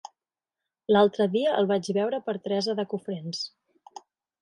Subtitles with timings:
[0.95, 3.47] L'altre dia el vaig veure per Teresa de Cofrents.